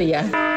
[0.00, 0.56] 谁呀？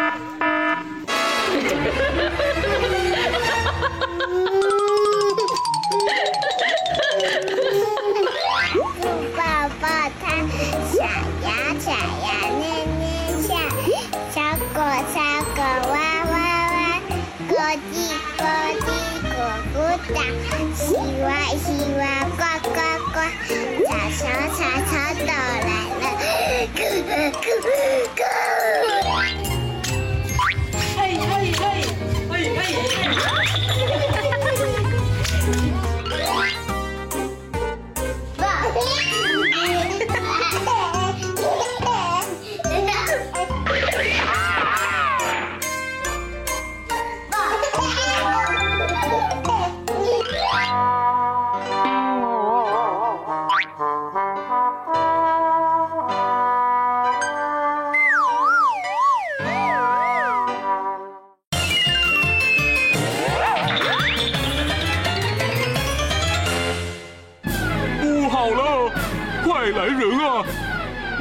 [69.64, 70.44] 快来人啊！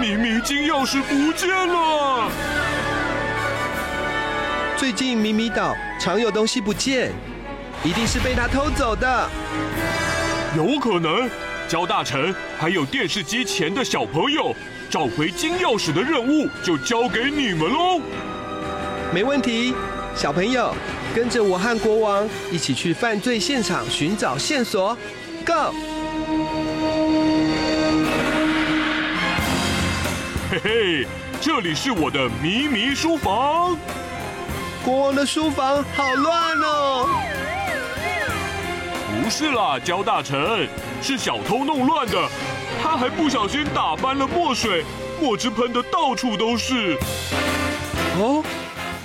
[0.00, 2.28] 明明金钥匙不见了！
[4.76, 7.12] 最近咪咪岛常有东西不见，
[7.84, 9.30] 一定是被他偷走的。
[10.56, 11.30] 有可能，
[11.68, 14.52] 焦大臣还有电视机前的小朋友，
[14.90, 18.00] 找回金钥匙的任务就交给你们喽。
[19.14, 19.72] 没问题，
[20.16, 20.74] 小朋友，
[21.14, 24.98] 跟着我和国王一起去犯罪现场寻找线索
[25.46, 25.72] ，Go！
[30.52, 31.06] 嘿嘿，
[31.40, 33.74] 这里是我的咪咪书房。
[34.84, 37.08] 国王的书房好乱哦。
[39.24, 40.68] 不是啦，焦大成，
[41.00, 42.28] 是小偷弄乱的。
[42.82, 44.84] 他还不小心打翻了墨水，
[45.22, 46.98] 墨汁喷得到处都是。
[48.18, 48.44] 哦，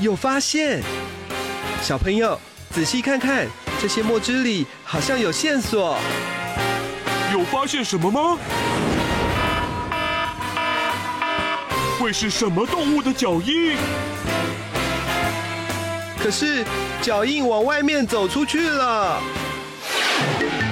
[0.02, 0.84] 有发现。
[1.82, 2.38] 小朋友，
[2.72, 3.48] 仔细看看，
[3.82, 5.98] 这些墨汁里好像有线索。
[7.32, 8.38] 有发现什么吗？
[12.08, 13.76] 会是什么动物的脚印？
[16.18, 16.64] 可是
[17.02, 19.22] 脚印往外面走出去了。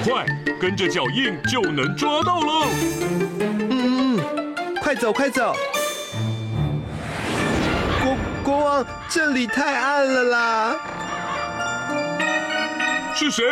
[0.06, 0.25] 快，
[0.62, 2.68] 跟着脚印就能抓到了。
[3.41, 5.53] 嗯嗯，快走快走。
[8.01, 10.75] 国国王，这里太暗了啦。
[13.13, 13.44] 是谁？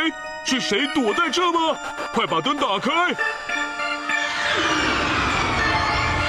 [0.45, 1.77] 是谁躲在这吗？
[2.13, 3.13] 快把灯打开。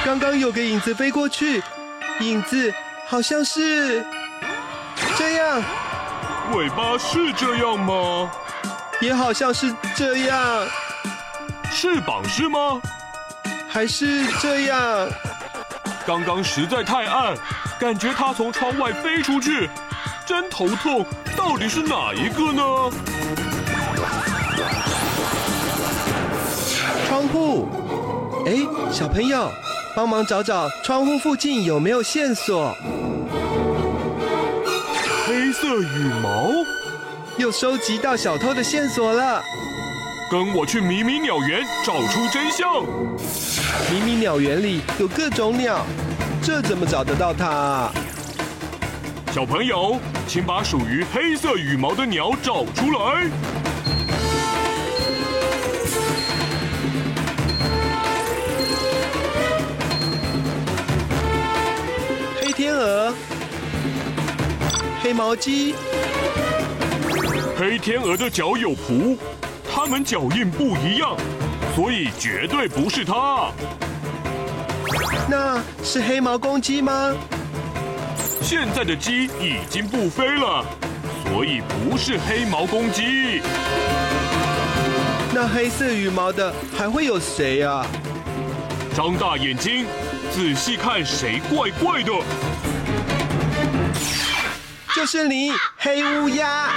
[0.04, 1.62] 刚刚有个影子飞过去，
[2.20, 2.70] 影子
[3.06, 4.04] 好像是
[5.16, 5.62] 这样，
[6.53, 8.31] 尾巴是这样吗？
[9.00, 10.66] 也好像是这样，
[11.72, 12.78] 翅膀是吗？
[13.66, 15.09] 还是这样？
[16.06, 17.34] 刚刚实在太暗，
[17.81, 19.70] 感觉它从窗外飞出去，
[20.26, 21.06] 真头痛。
[21.34, 22.62] 到底是哪一个呢？
[27.09, 28.53] 窗户，哎，
[28.93, 29.50] 小朋友。
[29.94, 32.77] 帮忙找找窗户附近有没有线索。
[35.25, 36.50] 黑色羽毛，
[37.37, 39.41] 又收集到小偷的线索了。
[40.28, 42.82] 跟我去迷你鸟园找出真相。
[43.88, 45.87] 迷你鸟园里有各种鸟，
[46.43, 47.93] 这怎么找得到它啊？
[49.31, 53.28] 小朋友，请把属于黑色羽毛的鸟找出来。
[62.74, 63.14] 鹅、
[65.02, 65.74] 黑毛鸡、
[67.56, 69.16] 黑天鹅的脚有蹼，
[69.72, 71.16] 它们脚印不一样，
[71.74, 73.50] 所以绝对不是它。
[75.28, 77.14] 那是黑毛公鸡吗？
[78.43, 80.64] 现在的鸡已经不飞了，
[81.25, 83.40] 所以不是黑毛公鸡。
[85.32, 87.87] 那黑色羽毛的还会有谁啊？
[88.94, 89.87] 张大眼睛。
[90.34, 92.10] 仔细看，谁怪怪的？
[94.92, 96.72] 就是你，黑乌鸦！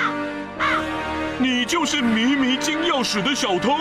[1.40, 3.76] 你就是迷迷金钥匙的小偷！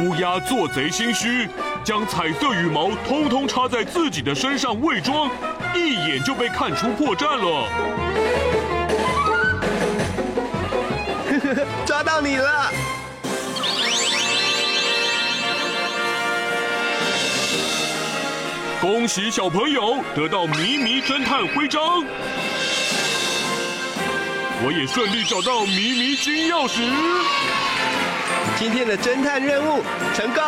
[0.00, 1.48] 乌鸦做贼心虚，
[1.82, 5.28] 将彩色羽毛通通插在自己的身上伪装，
[5.74, 7.68] 一眼就被看出破绽了。
[11.84, 12.70] 抓到你了！
[18.86, 22.04] 恭喜小朋友得到迷迷侦探徽章，
[24.62, 26.88] 我也顺利找到迷迷金钥匙。
[28.56, 29.82] 今天的侦探任务
[30.14, 30.40] 成功。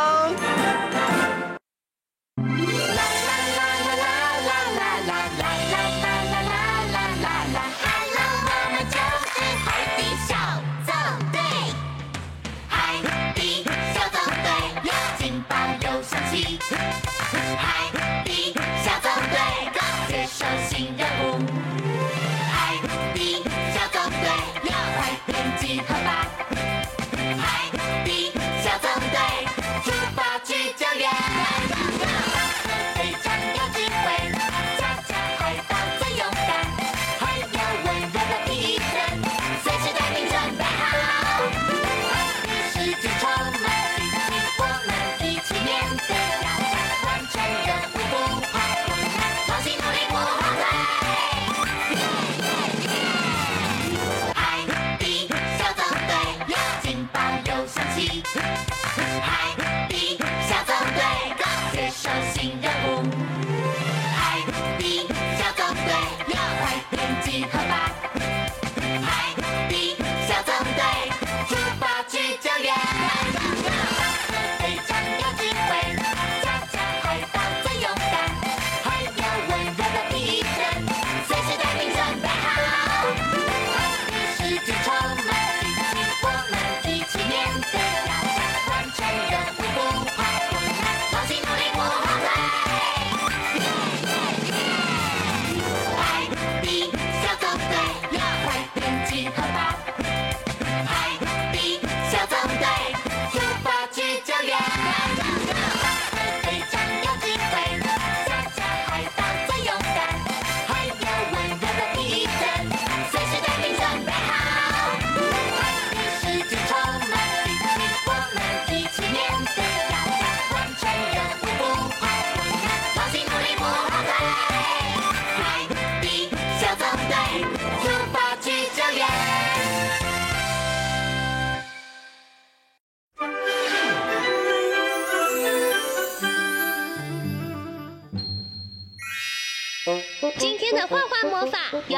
[141.89, 141.98] Yeah,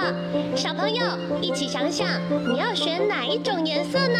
[0.55, 1.01] 小朋友
[1.41, 2.07] 一起想想，
[2.47, 4.19] 你要选哪一种颜色呢？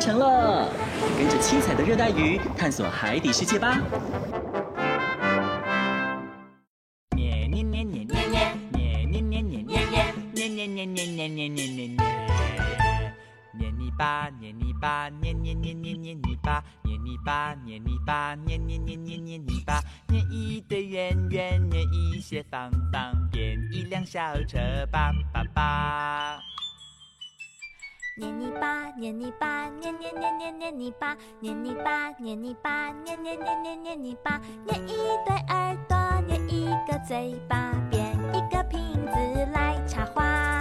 [0.00, 0.66] 完成了！
[1.18, 3.78] 跟着七彩的热带鱼探索海底世界吧！
[22.50, 24.58] 方方变一辆小车，
[24.90, 25.12] 叭
[28.96, 40.59] 捏泥巴，捏捏捏捏捏泥巴，捏泥巴，捏泥巴，捏捏捏捏捏泥巴，捏一对耳朵，捏一个嘴巴，变一个瓶子来插花。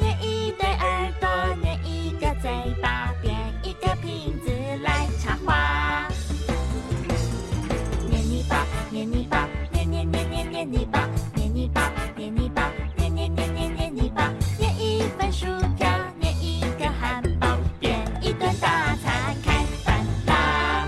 [0.00, 1.28] 捏一对耳朵，
[1.62, 2.50] 捏一个嘴
[2.82, 4.50] 巴，变一个瓶子
[4.82, 6.08] 来插花。
[8.10, 14.30] 捏泥巴，捏泥巴，捏捏捏捏捏泥巴，捏泥巴，捏泥巴，捏捏捏捏捏泥巴。
[14.58, 15.46] 捏一份薯
[15.76, 15.88] 条，
[16.20, 20.86] 捏一个汉堡，点一顿大餐，开饭啦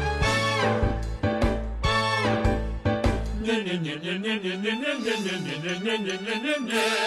[3.42, 3.54] 捏！
[3.62, 6.97] 捏捏捏捏捏捏捏捏捏捏捏捏捏捏捏捏。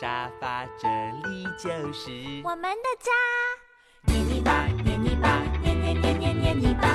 [0.00, 0.88] 沙发，这
[1.28, 2.10] 里就是
[2.42, 3.12] 我们的家。
[4.06, 6.88] 捏泥巴，捏泥巴，捏捏捏捏捏泥巴，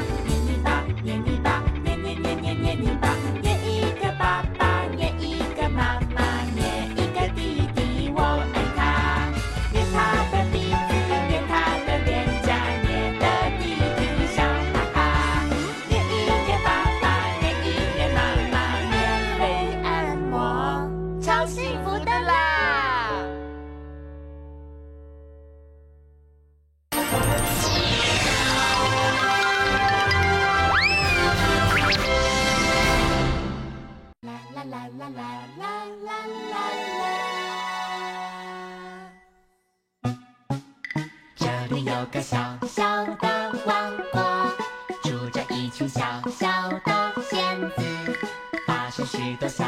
[42.12, 42.38] 个小
[42.68, 44.52] 小的王国，
[45.04, 46.02] 住着一群小
[46.32, 48.20] 小的仙子，
[48.66, 49.64] 发生许多小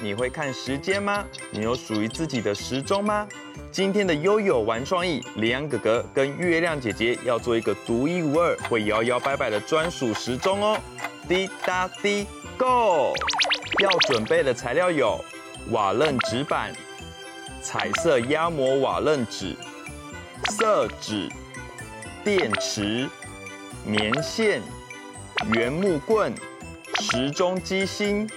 [0.00, 1.24] 你会看时间吗？
[1.50, 3.28] 你有属于自己的时钟吗？
[3.70, 10.78] 今天的悠悠玩创意，李阳哥哥跟月亮姐姐要做一个独一无二、会摇摇摆摆的专属时钟哦。
[11.28, 13.12] 滴答滴，Go！
[13.80, 15.22] 要准备的材料有
[15.70, 16.72] 瓦楞纸板、
[17.60, 19.54] 彩色压模瓦楞纸、
[20.52, 21.28] 色纸、
[22.24, 23.06] 电池、
[23.84, 24.62] 棉线、
[25.52, 26.34] 圆木棍、
[27.00, 28.28] 时钟机芯。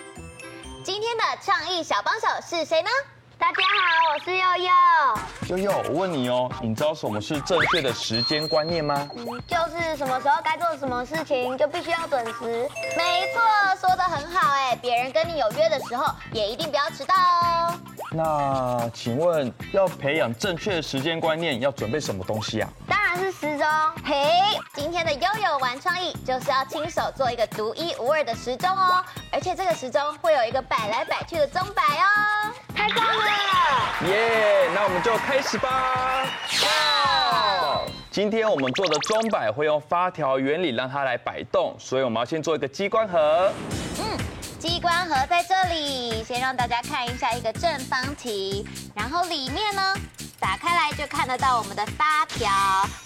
[0.83, 2.89] 今天的创意小帮手是谁呢？
[3.37, 5.57] 大家好，我是佑佑。
[5.57, 9.07] 悠悠，我问你哦，你知道什么是正确的时间观念吗？
[9.47, 12.67] 就是什么时候该做什么事情，就必须要准时。
[12.97, 13.41] 没错，
[13.79, 17.79] 说的很好哎，别人跟你有约的时候，也一定不要迟到哦。
[18.11, 22.69] 那请问，要培养正确的时间观念，要准备什么东西啊？
[23.17, 23.67] 是时钟。
[24.03, 34.07] 嘿，今天的悠悠玩创意就是要亲手做一个独一无二的时钟哦，而且这个时钟会有一个摆来摆去的钟摆哦，太棒了！
[34.07, 36.25] 耶，那我们就开始吧。
[38.09, 43.51] 今天我们做的钟摆会用发条原理让它来摆动，所以我们要先做一个机关盒。
[43.99, 44.17] 嗯，
[44.59, 49.95] 机关盒在这里，先让大家看一下一个正方体，然后里面呢，
[50.41, 52.49] 打开来就看得到我们的发条。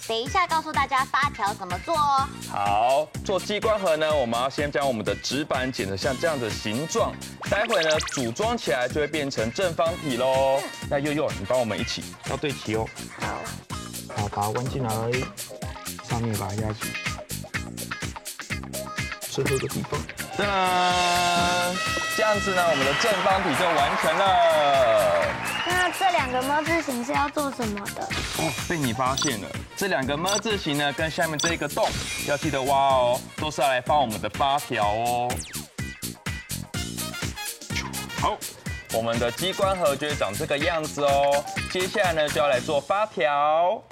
[0.08, 2.28] 等一下告诉大家发条怎么做哦。
[2.48, 7.12] 好，做机关盒呢，我们要先将我们的纸板剪成像这样的形状，
[7.50, 10.60] 待会呢组装起来就会变成正方体喽。
[10.88, 12.86] 那悠悠，你帮我们一起要对齐哦。
[13.20, 13.26] 好。
[14.16, 14.90] 好，把它弯进来，
[16.08, 16.90] 上面把它压紧，
[19.20, 20.00] 最后一个地方，
[20.36, 20.44] 噔，
[22.16, 24.24] 这样子呢，我们的正方体就完成了。
[25.66, 28.02] 那这两个么字形是要做什么的？
[28.38, 31.88] 哦，被你发现了，这两个么字形呢，跟下面这一个洞，
[32.26, 35.28] 要记得挖哦，都是要来放我们的发条哦。
[38.20, 38.36] 好，
[38.92, 41.44] 我们的机关盒就会长这个样子哦。
[41.72, 43.82] 接下来呢，就要来做发条。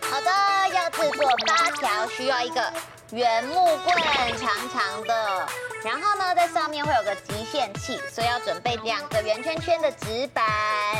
[0.00, 0.30] 好的，
[0.74, 2.72] 要制作发条需要一个
[3.12, 3.54] 圆木
[3.84, 3.94] 棍，
[4.38, 5.46] 长长的。
[5.84, 10.42] 然后呢，在上面会有个极限器，所以要准备两个圆圈圈的纸板，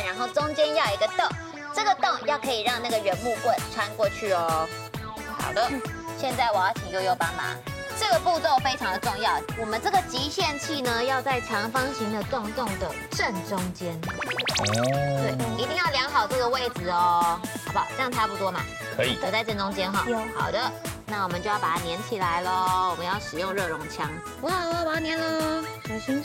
[0.05, 1.27] 然后中间要一个洞，
[1.73, 4.67] 这个洞要可以让那个圆木棍穿过去哦。
[5.39, 5.67] 好的，
[6.19, 7.45] 现在我要请悠悠帮忙。
[7.99, 13.93] 这个步骤非常的重要，我们这个极限器呢，要在长方形的洞洞的正中间。
[13.95, 14.73] 哦。
[14.77, 17.87] 对，一定要量好这个位置哦，好不好？
[17.95, 18.61] 这样差不多嘛。
[18.95, 19.15] 可以。
[19.15, 20.05] 都在正中间哈。
[20.07, 20.17] 有。
[20.35, 20.59] 好的，
[21.05, 22.89] 那我们就要把它粘起来喽。
[22.91, 24.09] 我们要使用热熔枪。
[24.41, 26.23] 哇，我要把它粘了，小心。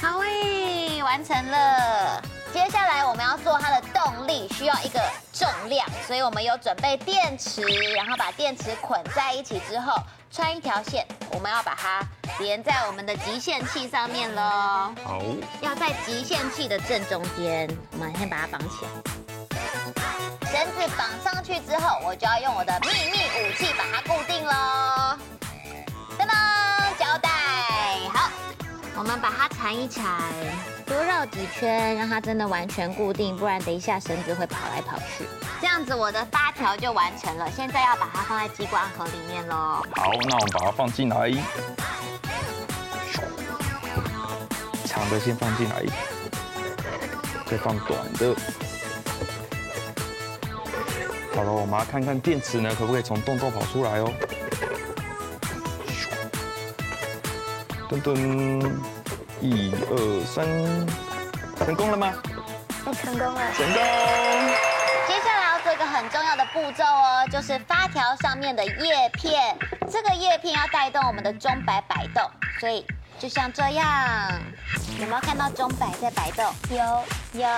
[0.00, 2.22] 好诶，完成了。
[2.52, 5.00] 接下来我们要做它的动力，需要一个
[5.32, 7.62] 重量，所以我们有准备电池，
[7.94, 9.94] 然后把电池捆在一起之后。
[10.30, 12.06] 穿一条线，我们要把它
[12.38, 14.42] 连在我们的极限器上面喽。
[15.02, 15.22] 好，
[15.62, 17.66] 要在极限器的正中间。
[17.92, 18.90] 我们先把它绑起来。
[20.52, 25.18] 绳子绑上去之后，我就要用我的秘密武器把它固定喽。
[28.98, 30.04] 我们把它缠一缠，
[30.84, 35.24] 多绕几圈，让它真的完全固定，不然等一下绳子会跑来跑去。
[35.60, 39.56] 这样子我的发条就完成了，现在要把它放在机关盒里面喽。
[39.94, 41.30] 好，那我们把它放进来，
[44.84, 45.84] 长的先放进来，
[47.46, 48.34] 再放短的。
[51.36, 54.12] 好了，我们要看看电池呢，可不可以从洞洞跑出来哦？
[57.88, 58.70] 噔噔，
[59.40, 60.44] 一二三，
[61.64, 62.12] 成功了吗？
[62.84, 63.40] 我成功了。
[63.56, 63.82] 成功。
[65.08, 69.56] 接下来要做一个很重要的步骤哦，就是发条上面的叶片，
[69.90, 72.84] 这个叶片要带动我们的钟摆摆动，所以
[73.18, 73.86] 就像这样，
[75.00, 76.44] 有没有看到钟摆在摆动？
[76.68, 77.48] 有，有。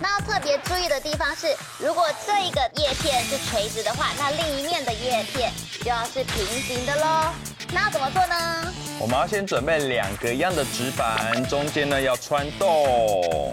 [0.00, 1.48] 那要特别注意的地方是，
[1.80, 7.32] 如果这一个叶片是垂直的话，那另一面的叶片就要是平行的喽。
[7.72, 8.72] 那要怎么做呢？
[8.98, 13.52] 我们要先准备两个一样的纸板，中间呢要穿洞。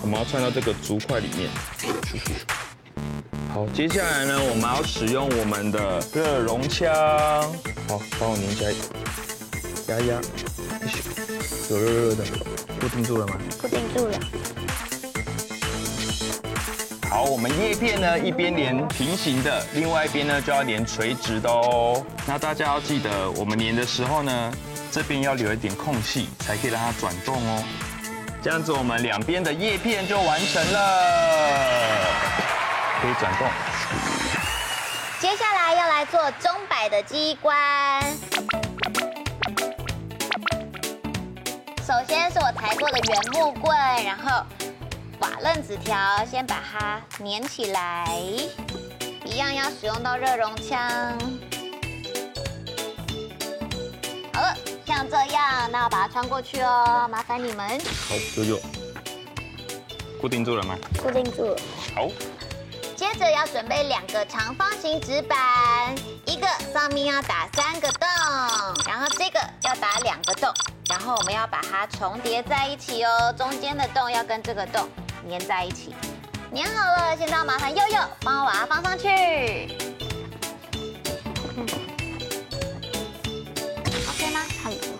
[0.00, 1.48] 我们要穿到这个竹块里面。
[3.54, 6.92] 好，接下来呢，我们要使用我们的热熔枪。
[7.88, 8.72] 好，帮我拧起来，
[9.88, 10.20] 压一压，
[11.70, 12.24] 有热热的，
[12.80, 13.36] 固定住了吗？
[13.60, 14.18] 固定住了。
[17.24, 22.04] 我们叶片呢一边连平行的，另外一边呢就要连垂直的哦。
[22.26, 24.52] 那大家要记得，我们连的时候呢，
[24.90, 27.62] 这边要留一点空隙，才可以让它转动哦。
[28.42, 31.98] 这样子，我们两边的叶片就完成了，
[33.00, 33.46] 可以转动。
[35.20, 38.02] 接下来要来做钟摆的机关。
[41.86, 44.44] 首先是我裁过的圆木棍，然后
[45.22, 45.96] 瓦楞纸条，
[46.28, 48.20] 先把它粘起来，
[49.24, 50.80] 一样要使用到热熔枪。
[54.34, 54.54] 好了。
[54.84, 57.66] 像这样，那我把它穿过去哦，麻烦你们。
[58.08, 58.60] 好，悠悠，
[60.20, 60.76] 固定住了吗？
[61.00, 61.56] 固定住了。
[61.94, 62.08] 好。
[62.96, 65.38] 接着要准备两个长方形纸板，
[66.26, 68.08] 一个上面要打三个洞，
[68.86, 70.52] 然后这个要打两个洞，
[70.88, 74.88] 然后我们要把它重叠在一起哦，中间的洞要跟这个洞
[75.28, 75.94] 粘在一起。
[76.54, 79.08] 粘好了，现在要麻烦悠悠帮我把它放上去。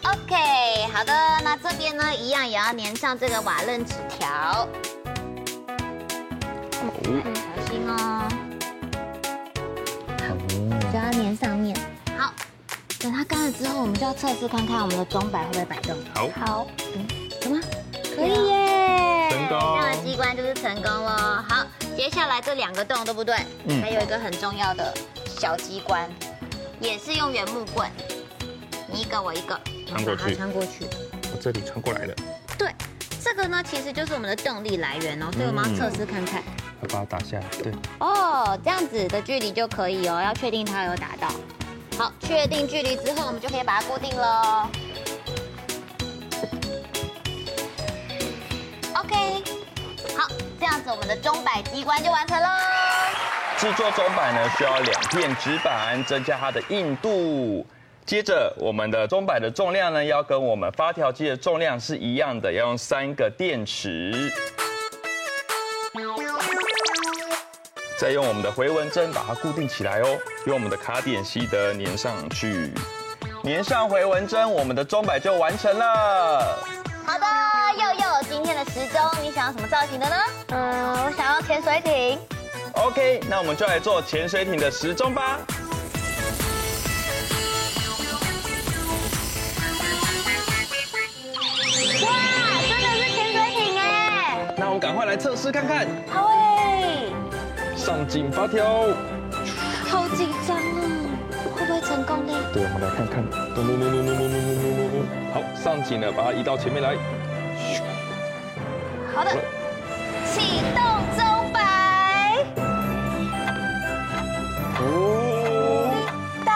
[0.05, 4.69] OK，吗好的，那这边呢，一样也要粘上这个瓦楞纸条。
[6.73, 6.81] 小
[7.67, 8.29] 心哦。
[10.19, 10.25] 好，
[10.91, 11.77] 就要粘上面。
[12.19, 12.33] 好，
[12.99, 15.97] 等它干了之后，我们就要测试看看我们的钟摆会不会摆动。
[16.15, 16.29] 好。
[16.45, 16.67] 好。
[16.95, 17.07] 嗯，
[17.41, 17.61] 什么？
[18.15, 18.52] 可以耶。
[19.53, 19.79] 成功。
[19.79, 21.45] 这样的机关就是成功了。
[21.49, 23.37] 好，接下来这两个洞对不对？
[23.67, 23.81] 嗯。
[23.83, 24.93] 还有一个很重要的
[25.27, 26.09] 小机关，
[26.81, 27.91] 也是用圆木棍，
[28.89, 29.59] 你一个我一个。
[29.87, 30.87] 穿过去，穿过去，
[31.33, 32.17] 我这里穿过来的。
[32.57, 32.75] 对，
[33.23, 36.43] 这个呢，其实就是我们的动力来源哦，所以我们要测试看看。
[36.81, 37.73] 要把它打下来，对。
[37.99, 41.29] 哦，这样子的距离就可以哦，要确定它有打到。
[41.99, 44.69] 好，确定距离之后，我们就可以把它固定了。
[50.23, 50.29] 好，
[50.61, 52.49] 这样子我们的钟摆机关就完成喽。
[53.59, 57.67] 制作钟摆呢，需要两片纸板，增加它的硬度。
[58.07, 64.33] 接着，我们的钟摆的重量呢，要跟我们发条机的重量是一样的，要用三个电池。
[67.99, 72.73] 再用我们的回纹针把它固定起来哦，用我们的卡点吸得粘上去，
[73.43, 76.59] 粘上回纹针，我们的钟摆就完成了。
[77.05, 77.27] 好的，
[77.77, 79.12] 佑佑，今天的时钟你
[79.43, 80.15] 想要什么造型的呢？
[80.51, 82.17] 嗯，我想要潜水艇。
[82.75, 85.41] OK，那我们就来做潜水艇的时钟吧。
[92.05, 92.09] 哇，
[92.69, 94.55] 真的是潜水艇哎！
[94.57, 95.89] 那我们赶快来测试看看。
[96.09, 97.07] 好哎！
[97.75, 98.65] 上紧发条。
[99.91, 100.63] 好紧张啊！
[101.57, 102.33] 会不会成功呢？
[102.55, 103.25] 对，我们来看看。
[105.35, 106.97] 好，上紧了，把它移到前面来。
[109.15, 109.31] 好的，
[110.25, 110.83] 启动
[111.17, 111.59] 钟摆。
[115.93, 116.05] 滴
[116.45, 116.49] 答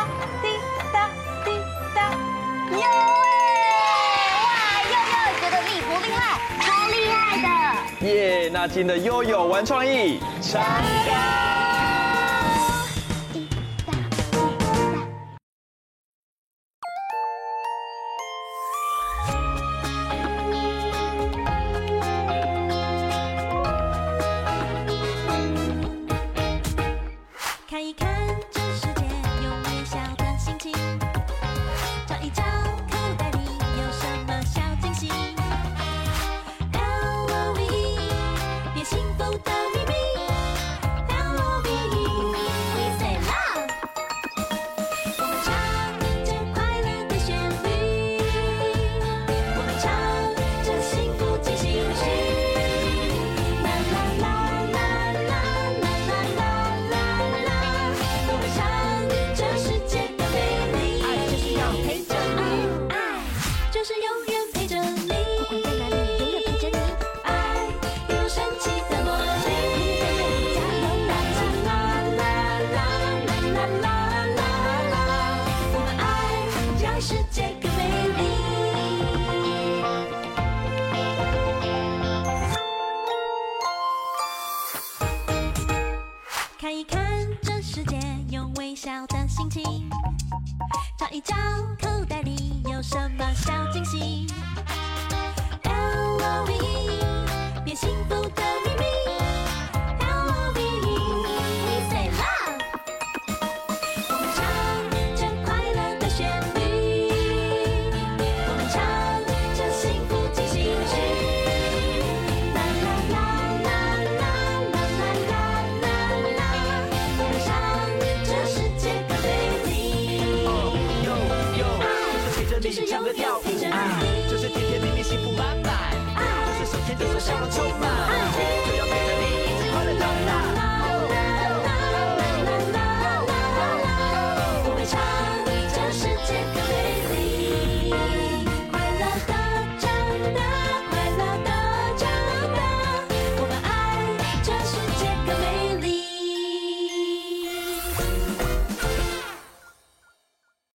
[0.42, 0.45] 滴
[0.90, 1.09] 答
[1.45, 1.61] 滴
[1.95, 2.11] 答，
[2.73, 2.77] 哟
[3.23, 3.25] 喂！
[4.42, 4.49] 哇，
[4.90, 6.21] 悠悠觉得厉不厉害？
[6.61, 7.14] 超厉害
[8.01, 8.07] 的！
[8.07, 11.56] 耶，那今天的悠悠玩创意，成功。